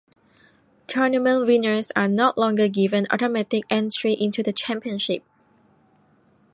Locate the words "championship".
4.51-5.21